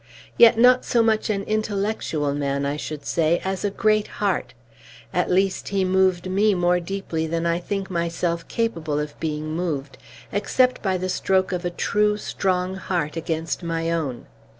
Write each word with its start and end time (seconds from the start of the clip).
Yet 0.35 0.57
not 0.57 0.83
so 0.83 1.03
much 1.03 1.29
an 1.29 1.43
intellectual 1.43 2.33
man, 2.33 2.65
I 2.65 2.75
should 2.75 3.05
say, 3.05 3.39
as 3.45 3.63
a 3.63 3.69
great 3.69 4.07
heart; 4.17 4.55
at 5.13 5.29
least, 5.29 5.67
he 5.67 5.85
moved 5.85 6.27
me 6.27 6.55
more 6.55 6.79
deeply 6.79 7.27
than 7.27 7.45
I 7.45 7.59
think 7.59 7.91
myself 7.91 8.47
capable 8.47 8.99
of 8.99 9.19
being 9.19 9.49
moved, 9.55 9.99
except 10.31 10.81
by 10.81 10.97
the 10.97 11.07
stroke 11.07 11.51
of 11.51 11.65
a 11.65 11.69
true, 11.69 12.17
strong 12.17 12.73
heart 12.77 13.15
against 13.15 13.61
my 13.61 13.91
own. 13.91 14.25